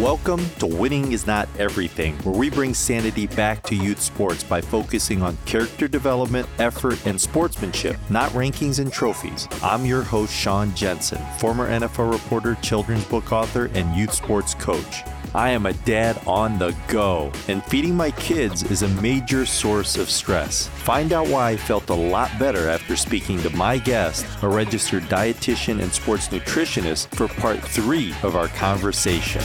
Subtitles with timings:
[0.00, 4.62] Welcome to Winning is Not Everything, where we bring sanity back to youth sports by
[4.62, 9.46] focusing on character development, effort, and sportsmanship, not rankings and trophies.
[9.62, 15.02] I'm your host, Sean Jensen, former NFL reporter, children's book author, and youth sports coach.
[15.34, 19.96] I am a dad on the go, and feeding my kids is a major source
[19.96, 20.66] of stress.
[20.66, 25.04] Find out why I felt a lot better after speaking to my guest, a registered
[25.04, 29.42] dietitian and sports nutritionist, for part three of our conversation.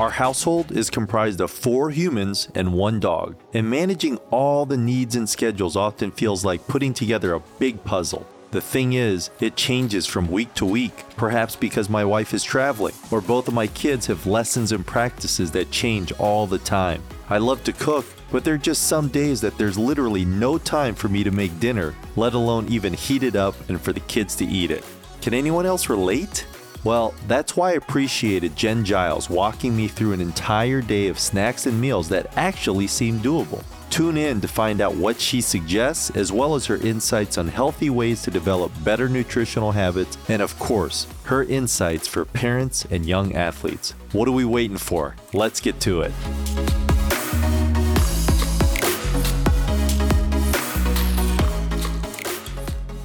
[0.00, 5.14] Our household is comprised of four humans and one dog, and managing all the needs
[5.14, 8.26] and schedules often feels like putting together a big puzzle.
[8.54, 12.94] The thing is, it changes from week to week, perhaps because my wife is traveling,
[13.10, 17.02] or both of my kids have lessons and practices that change all the time.
[17.28, 20.94] I love to cook, but there are just some days that there's literally no time
[20.94, 24.36] for me to make dinner, let alone even heat it up and for the kids
[24.36, 24.84] to eat it.
[25.20, 26.46] Can anyone else relate?
[26.84, 31.66] Well, that's why I appreciated Jen Giles walking me through an entire day of snacks
[31.66, 33.64] and meals that actually seemed doable.
[33.90, 37.90] Tune in to find out what she suggests, as well as her insights on healthy
[37.90, 43.34] ways to develop better nutritional habits, and of course, her insights for parents and young
[43.34, 43.94] athletes.
[44.12, 45.16] What are we waiting for?
[45.32, 46.12] Let's get to it.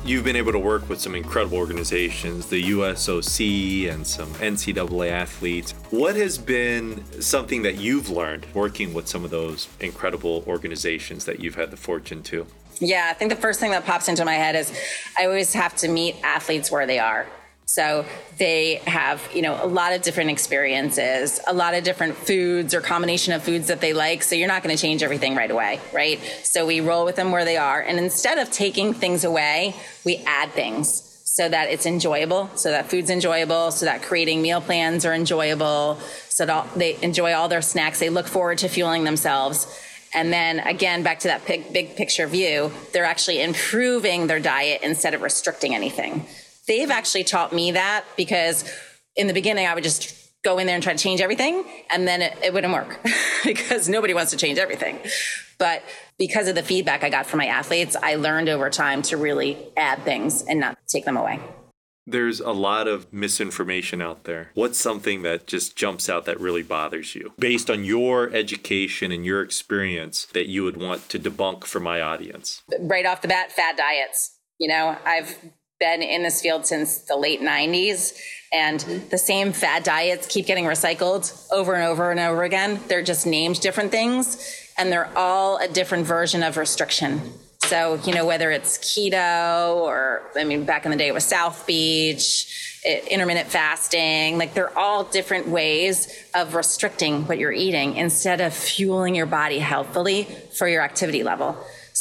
[0.09, 5.73] You've been able to work with some incredible organizations, the USOC and some NCAA athletes.
[5.91, 11.39] What has been something that you've learned working with some of those incredible organizations that
[11.39, 12.47] you've had the fortune to?
[12.79, 14.73] Yeah, I think the first thing that pops into my head is
[15.15, 17.27] I always have to meet athletes where they are.
[17.69, 18.03] So
[18.39, 22.81] they have, you know, a lot of different experiences, a lot of different foods or
[22.81, 24.23] combination of foods that they like.
[24.23, 26.19] So you're not going to change everything right away, right?
[26.41, 27.79] So we roll with them where they are.
[27.79, 32.89] And instead of taking things away, we add things so that it's enjoyable, so that
[32.89, 37.61] food's enjoyable, so that creating meal plans are enjoyable, so that they enjoy all their
[37.61, 37.99] snacks.
[37.99, 39.67] They look forward to fueling themselves.
[40.11, 44.81] And then again, back to that big, big picture view, they're actually improving their diet
[44.81, 46.25] instead of restricting anything
[46.69, 48.63] they've actually taught me that because
[49.17, 52.07] in the beginning I would just go in there and try to change everything and
[52.07, 53.01] then it, it wouldn't work
[53.43, 54.99] because nobody wants to change everything.
[55.57, 55.83] But
[56.17, 59.57] because of the feedback I got from my athletes, I learned over time to really
[59.75, 61.41] add things and not take them away.
[62.07, 64.51] There's a lot of misinformation out there.
[64.53, 69.25] What's something that just jumps out that really bothers you based on your education and
[69.25, 72.63] your experience that you would want to debunk for my audience?
[72.79, 74.37] Right off the bat, fad diets.
[74.59, 75.37] You know, I've
[75.79, 78.17] been in this field since the late 90s
[78.51, 78.79] and
[79.09, 82.79] the same fad diets keep getting recycled over and over and over again.
[82.87, 87.21] They're just named different things and they're all a different version of restriction.
[87.59, 91.23] So you know whether it's keto or i mean back in the day it was
[91.23, 92.79] south beach
[93.11, 99.13] intermittent fasting like they're all different ways of restricting what you're eating instead of fueling
[99.13, 100.23] your body healthfully
[100.57, 101.55] for your activity level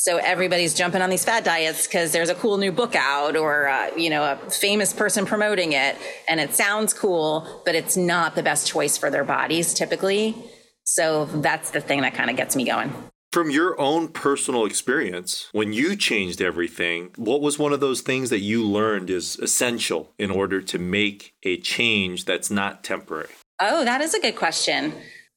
[0.08, 3.68] so everybody's jumping on these fad diets because there's a cool new book out or,
[3.68, 8.34] uh, you know, a famous person promoting it and it sounds cool, but it's not
[8.34, 10.34] the best choice for their bodies typically.
[10.84, 12.90] So that's the thing that kind of gets me going.
[13.32, 18.30] From your own personal experience, when you changed everything, what was one of those things
[18.30, 23.28] that you learned is essential in order to make a change that's not temporary?
[23.60, 24.94] Oh, that is a good question.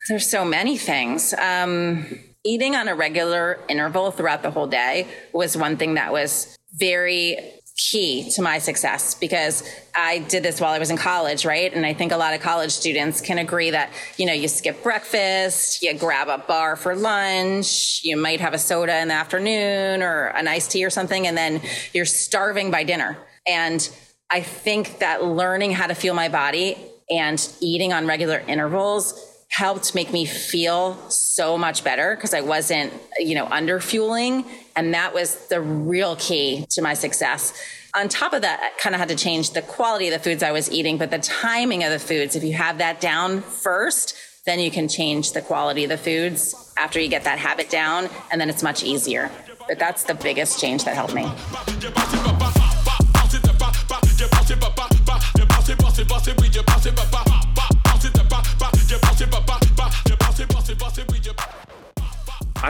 [0.07, 1.33] There's so many things.
[1.33, 2.05] Um,
[2.43, 7.37] eating on a regular interval throughout the whole day was one thing that was very
[7.77, 11.73] key to my success because I did this while I was in college, right?
[11.73, 14.83] And I think a lot of college students can agree that, you know, you skip
[14.83, 20.03] breakfast, you grab a bar for lunch, you might have a soda in the afternoon
[20.03, 21.61] or an iced tea or something, and then
[21.93, 23.17] you're starving by dinner.
[23.47, 23.89] And
[24.29, 26.77] I think that learning how to feel my body
[27.09, 32.93] and eating on regular intervals helped make me feel so much better because I wasn't,
[33.19, 34.45] you know, under fueling.
[34.77, 37.53] And that was the real key to my success.
[37.93, 40.41] On top of that, I kind of had to change the quality of the foods
[40.41, 42.37] I was eating, but the timing of the foods.
[42.37, 44.15] If you have that down first,
[44.45, 48.09] then you can change the quality of the foods after you get that habit down,
[48.31, 49.29] and then it's much easier.
[49.67, 52.60] But that's the biggest change that helped me.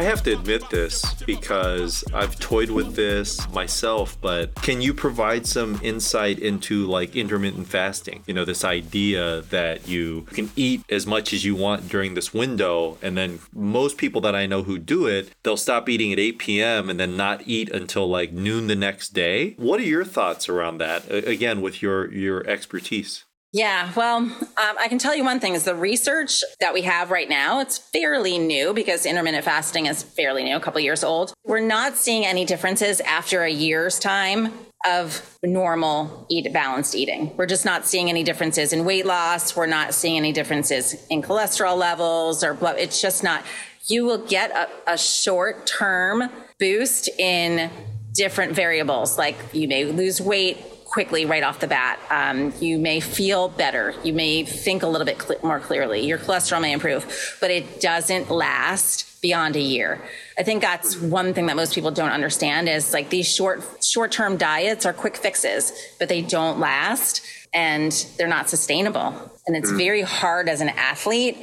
[0.01, 5.45] I have to admit this because I've toyed with this myself, but can you provide
[5.45, 8.23] some insight into like intermittent fasting?
[8.25, 12.33] You know, this idea that you can eat as much as you want during this
[12.33, 16.17] window, and then most people that I know who do it, they'll stop eating at
[16.17, 16.89] 8 p.m.
[16.89, 19.53] and then not eat until like noon the next day.
[19.57, 21.11] What are your thoughts around that?
[21.11, 23.25] Again, with your your expertise.
[23.53, 27.11] Yeah, well, um, I can tell you one thing is the research that we have
[27.11, 31.33] right now, it's fairly new because intermittent fasting is fairly new, a couple years old.
[31.43, 34.53] We're not seeing any differences after a year's time
[34.85, 37.35] of normal eat balanced eating.
[37.35, 39.55] We're just not seeing any differences in weight loss.
[39.55, 42.77] We're not seeing any differences in cholesterol levels or blood.
[42.79, 43.43] It's just not.
[43.87, 47.69] You will get a, a short term boost in
[48.13, 50.57] different variables, like you may lose weight
[50.91, 51.99] quickly right off the bat.
[52.09, 53.95] Um, you may feel better.
[54.03, 56.01] You may think a little bit cl- more clearly.
[56.01, 60.01] Your cholesterol may improve, but it doesn't last beyond a year.
[60.37, 64.35] I think that's one thing that most people don't understand is like these short short-term
[64.35, 67.21] diets are quick fixes, but they don't last
[67.53, 69.31] and they're not sustainable.
[69.47, 69.77] And it's mm.
[69.77, 71.37] very hard as an athlete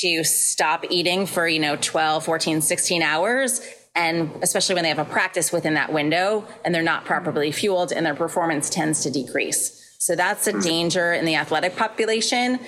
[0.00, 3.60] to stop eating for, you know, 12, 14, 16 hours
[3.94, 7.92] and especially when they have a practice within that window and they're not properly fueled
[7.92, 9.76] and their performance tends to decrease.
[9.98, 12.58] So that's a danger in the athletic population.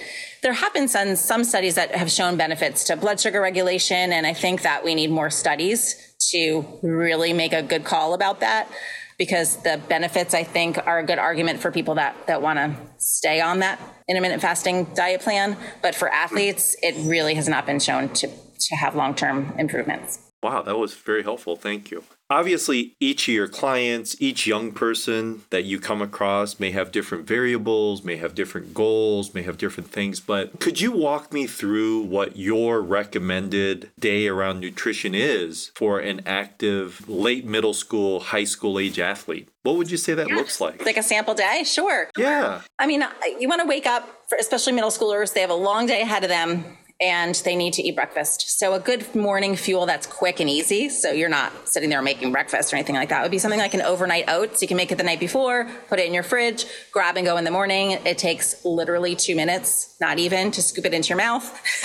[0.43, 4.27] There have been some, some studies that have shown benefits to blood sugar regulation, and
[4.27, 8.69] I think that we need more studies to really make a good call about that
[9.17, 12.77] because the benefits I think are a good argument for people that that want to
[12.99, 17.81] stay on that intermittent fasting diet plan, but for athletes it really has not been
[17.81, 20.19] shown to to have long-term improvements.
[20.43, 21.55] Wow, that was very helpful.
[21.55, 22.03] Thank you.
[22.29, 27.27] Obviously, each of your clients, each young person that you come across may have different
[27.27, 30.19] variables, may have different goals, may have different things.
[30.19, 36.23] But could you walk me through what your recommended day around nutrition is for an
[36.25, 39.49] active late middle school, high school age athlete?
[39.63, 40.35] What would you say that yeah.
[40.35, 40.85] looks like?
[40.85, 41.65] Like a sample day?
[41.65, 42.11] Sure.
[42.17, 42.63] Yeah.
[42.79, 45.55] I mean, uh, you want to wake up, for especially middle schoolers, they have a
[45.55, 46.65] long day ahead of them
[47.03, 48.59] and they need to eat breakfast.
[48.61, 50.89] So a good morning fuel that's quick and easy.
[50.89, 53.23] So you're not sitting there making breakfast or anything like that.
[53.23, 54.63] would be something like an overnight oats.
[54.63, 57.37] You can make it the night before, put it in your fridge, grab and go
[57.39, 57.91] in the morning.
[57.91, 61.61] It takes literally two minutes, not even, to scoop it into your mouth.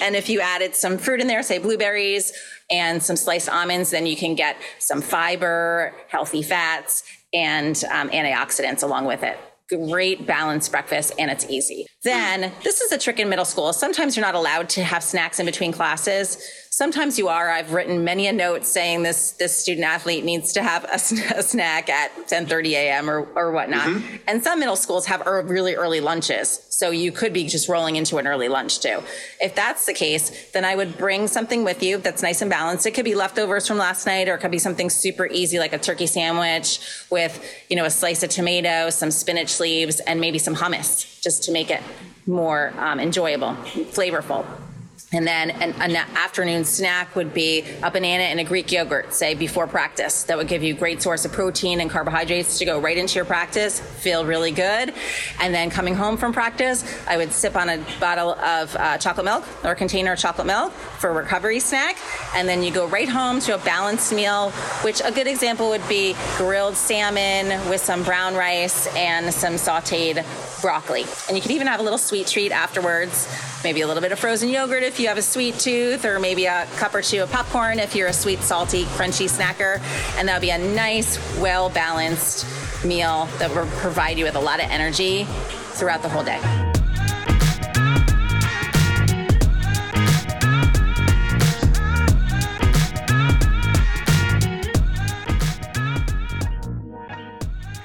[0.00, 2.32] and if you added some fruit in there, say blueberries
[2.70, 7.02] and some sliced almonds, then you can get some fiber, healthy fats,
[7.34, 9.38] and um, antioxidants along with it
[9.76, 11.86] great balanced breakfast and it's easy.
[12.02, 13.72] Then this is a trick in middle school.
[13.72, 16.38] Sometimes you're not allowed to have snacks in between classes.
[16.82, 17.48] Sometimes you are.
[17.48, 20.94] I've written many a note saying this this student athlete needs to have a,
[21.38, 23.08] a snack at 10:30 a.m.
[23.08, 23.86] or or whatnot.
[23.86, 24.16] Mm-hmm.
[24.26, 27.94] And some middle schools have er, really early lunches, so you could be just rolling
[27.94, 29.00] into an early lunch too.
[29.40, 32.84] If that's the case, then I would bring something with you that's nice and balanced.
[32.84, 35.72] It could be leftovers from last night, or it could be something super easy like
[35.72, 36.80] a turkey sandwich
[37.10, 37.32] with
[37.68, 41.52] you know a slice of tomato, some spinach leaves, and maybe some hummus, just to
[41.52, 41.82] make it
[42.26, 43.54] more um, enjoyable,
[43.94, 44.44] flavorful.
[45.14, 49.34] And then an, an, afternoon snack would be a banana and a Greek yogurt, say
[49.34, 50.24] before practice.
[50.24, 53.26] That would give you great source of protein and carbohydrates to go right into your
[53.26, 54.94] practice, feel really good.
[55.38, 59.26] And then coming home from practice, I would sip on a bottle of uh, chocolate
[59.26, 61.98] milk or container of chocolate milk for a recovery snack.
[62.34, 64.50] And then you go right home to a balanced meal,
[64.80, 70.24] which a good example would be grilled salmon with some brown rice and some sauteed
[70.62, 71.04] broccoli.
[71.28, 73.28] And you could even have a little sweet treat afterwards,
[73.64, 76.46] maybe a little bit of frozen yogurt if you have a sweet tooth, or maybe
[76.46, 79.80] a cup or two of popcorn if you're a sweet, salty, crunchy snacker.
[80.18, 82.46] And that'll be a nice, well balanced
[82.84, 85.24] meal that will provide you with a lot of energy
[85.74, 86.61] throughout the whole day.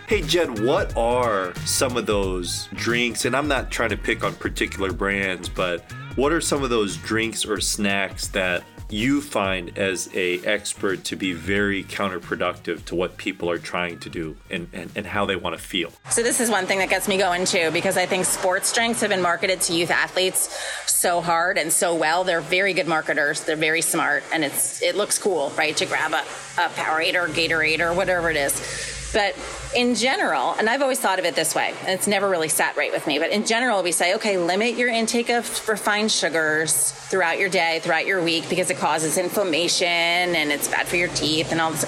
[0.08, 3.26] Hey, Jen, what are some of those drinks?
[3.26, 5.84] And I'm not trying to pick on particular brands, but
[6.16, 11.18] what are some of those drinks or snacks that you find as a expert to
[11.18, 15.36] be very counterproductive to what people are trying to do and, and, and how they
[15.36, 15.92] want to feel?
[16.10, 19.02] So this is one thing that gets me going too because i think sports drinks
[19.02, 22.24] have been marketed to youth athletes so hard and so well.
[22.24, 23.44] They're very good marketers.
[23.44, 25.76] They're very smart and it's it looks cool right?
[25.76, 26.22] To grab a,
[26.62, 29.36] a powerade or gatorade or whatever it is but
[29.76, 32.76] in general, and I've always thought of it this way, and it's never really sat
[32.78, 36.92] right with me, but in general, we say, okay, limit your intake of refined sugars
[36.92, 41.08] throughout your day, throughout your week, because it causes inflammation and it's bad for your
[41.10, 41.86] teeth and all this,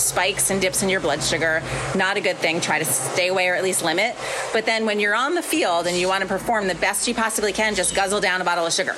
[0.00, 1.62] spikes and dips in your blood sugar.
[1.96, 2.60] Not a good thing.
[2.60, 4.16] Try to stay away or at least limit.
[4.52, 7.14] But then when you're on the field and you want to perform the best you
[7.14, 8.94] possibly can, just guzzle down a bottle of sugar.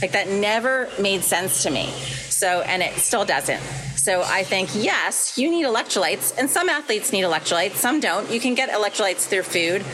[0.00, 1.90] Like that never made sense to me.
[2.28, 3.62] So, and it still doesn't.
[4.02, 8.28] So I think, yes, you need electrolytes, and some athletes need electrolytes, some don't.
[8.32, 9.84] You can get electrolytes through food.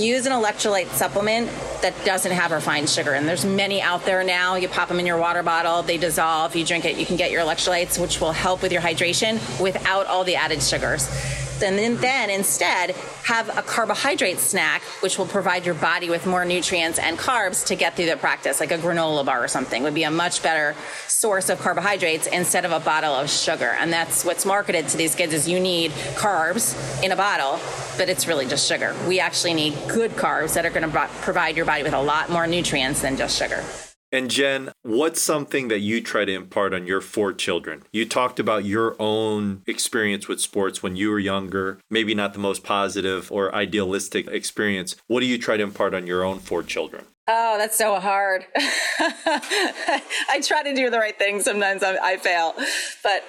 [0.00, 1.50] Use an electrolyte supplement
[1.82, 3.14] that doesn't have refined sugar.
[3.14, 4.54] And there's many out there now.
[4.54, 7.32] You pop them in your water bottle, they dissolve, you drink it, you can get
[7.32, 11.08] your electrolytes, which will help with your hydration without all the added sugars
[11.60, 12.90] then, then instead
[13.24, 17.76] have a carbohydrate snack, which will provide your body with more nutrients and carbs to
[17.76, 20.74] get through the practice, like a granola bar or something would be a much better
[21.06, 23.76] source of carbohydrates instead of a bottle of sugar.
[23.78, 27.58] And that's what's marketed to these kids is you need carbs in a bottle,
[27.96, 28.94] but it's really just sugar.
[29.08, 32.30] We actually need good carbs that are going to provide your body with a lot
[32.30, 33.64] more nutrients than just sugar.
[34.16, 37.82] And Jen, what's something that you try to impart on your four children?
[37.92, 42.38] You talked about your own experience with sports when you were younger, maybe not the
[42.38, 44.96] most positive or idealistic experience.
[45.06, 47.04] What do you try to impart on your own four children?
[47.28, 48.46] Oh, that's so hard.
[48.56, 51.42] I try to do the right thing.
[51.42, 52.54] Sometimes I, fail.
[53.02, 53.22] But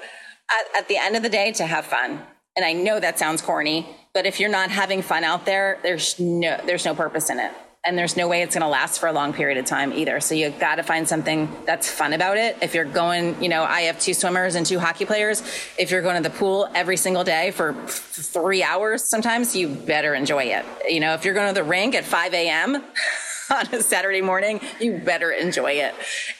[0.49, 2.21] at, at the end of the day, to have fun.
[2.55, 6.17] And I know that sounds corny, but if you're not having fun out there, there's
[6.17, 7.51] no there's no purpose in it
[7.87, 10.19] and there's no way it's going to last for a long period of time either.
[10.19, 12.57] So you got to find something that's fun about it.
[12.61, 15.41] If you're going, you know, I have two swimmers and two hockey players.
[15.79, 20.13] If you're going to the pool every single day for three hours, sometimes you better
[20.13, 20.65] enjoy it.
[20.89, 22.83] You know, if you're going to the rink at 5 a.m.
[23.51, 25.95] on a Saturday morning, you better enjoy it.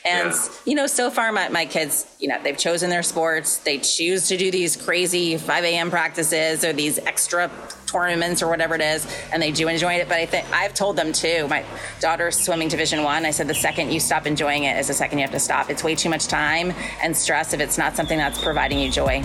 [0.06, 0.50] And, yeah.
[0.66, 3.58] you know, so far my, my kids, you know, they've chosen their sports.
[3.60, 5.90] They choose to do these crazy 5 a.m.
[5.90, 7.50] practices or these extra
[7.86, 10.10] tournaments or whatever it is, and they do enjoy it.
[10.10, 11.48] But I think I've told them too.
[11.48, 11.64] My
[12.02, 13.26] daughter's swimming Division One.
[13.26, 13.28] I.
[13.28, 15.70] I said the second you stop enjoying it is the second you have to stop.
[15.70, 16.74] It's way too much time
[17.04, 19.22] and stress if it's not something that's providing you joy.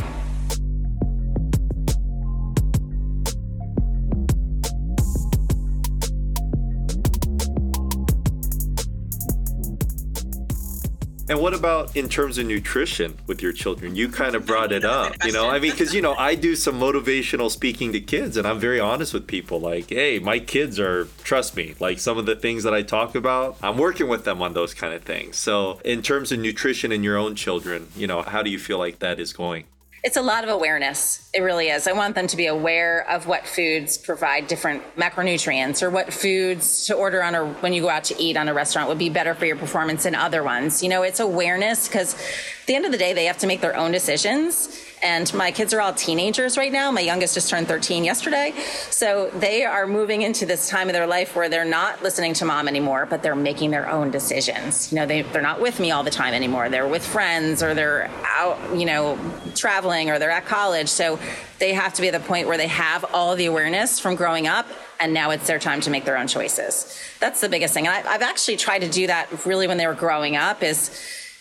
[11.33, 13.97] And what about in terms of nutrition with your children?
[13.97, 15.49] You kind of brought it up, you know.
[15.49, 18.79] I mean, because you know, I do some motivational speaking to kids, and I'm very
[18.79, 19.59] honest with people.
[19.59, 23.15] Like, hey, my kids are, trust me, like some of the things that I talk
[23.15, 25.39] about, I'm working with them on those kind of things.
[25.39, 28.77] So, in terms of nutrition in your own children, you know, how do you feel
[28.77, 29.65] like that is going?
[30.03, 31.31] It's a lot of awareness.
[31.33, 31.87] It really is.
[31.87, 36.87] I want them to be aware of what foods provide different macronutrients or what foods
[36.87, 39.11] to order on a when you go out to eat on a restaurant would be
[39.11, 40.83] better for your performance than other ones.
[40.83, 43.61] You know, it's awareness because at the end of the day they have to make
[43.61, 46.91] their own decisions and my kids are all teenagers right now.
[46.91, 48.55] My youngest just turned 13 yesterday.
[48.91, 52.45] So they are moving into this time of their life where they're not listening to
[52.45, 54.93] mom anymore, but they're making their own decisions.
[54.93, 56.69] You know, they, they're not with me all the time anymore.
[56.69, 59.19] They're with friends or they're out, you know,
[59.55, 60.89] traveling or they're at college.
[60.89, 61.19] So
[61.59, 64.47] they have to be at the point where they have all the awareness from growing
[64.47, 64.67] up
[65.01, 66.97] and now it's their time to make their own choices.
[67.19, 67.89] That's the biggest thing.
[67.89, 70.97] And I, I've actually tried to do that really when they were growing up is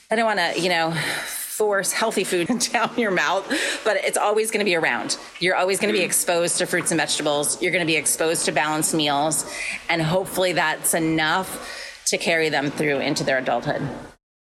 [0.09, 0.95] I don't want to, you know,
[1.61, 3.45] force healthy food down your mouth,
[3.85, 5.19] but it's always going to be around.
[5.39, 7.61] You're always going to be exposed to fruits and vegetables.
[7.61, 9.45] You're going to be exposed to balanced meals.
[9.87, 13.87] And hopefully that's enough to carry them through into their adulthood.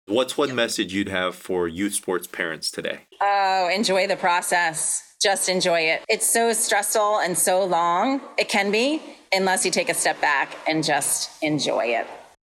[0.06, 3.00] What's one message you'd have for youth sports parents today?
[3.20, 5.16] Oh, enjoy the process.
[5.20, 6.06] Just enjoy it.
[6.08, 8.22] It's so stressful and so long.
[8.38, 9.02] It can be,
[9.34, 12.06] unless you take a step back and just enjoy it.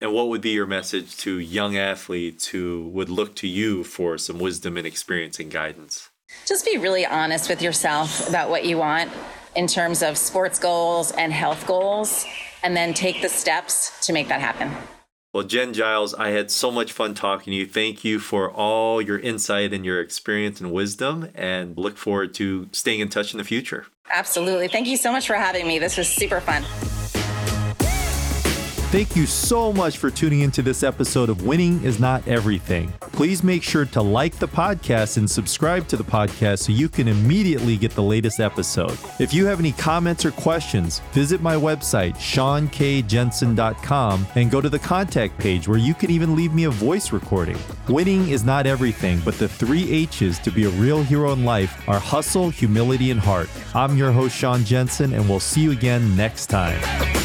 [0.02, 4.16] And what would be your message to young athletes who would look to you for
[4.16, 6.08] some wisdom and experience and guidance?
[6.46, 9.10] Just be really honest with yourself about what you want
[9.56, 12.24] in terms of sports goals and health goals,
[12.62, 14.70] and then take the steps to make that happen.
[15.34, 17.66] Well, Jen Giles, I had so much fun talking to you.
[17.66, 22.68] Thank you for all your insight and your experience and wisdom, and look forward to
[22.72, 23.86] staying in touch in the future.
[24.10, 24.68] Absolutely.
[24.68, 25.78] Thank you so much for having me.
[25.78, 26.64] This was super fun.
[28.90, 32.92] Thank you so much for tuning into this episode of Winning is Not Everything.
[33.12, 37.06] Please make sure to like the podcast and subscribe to the podcast so you can
[37.06, 38.98] immediately get the latest episode.
[39.20, 44.78] If you have any comments or questions, visit my website, seankjensen.com, and go to the
[44.80, 47.58] contact page where you can even leave me a voice recording.
[47.88, 51.88] Winning is not everything, but the three H's to be a real hero in life
[51.88, 53.48] are hustle, humility, and heart.
[53.72, 57.19] I'm your host, Sean Jensen, and we'll see you again next time.